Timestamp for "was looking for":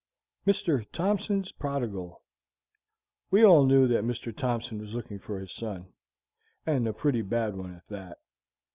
4.79-5.39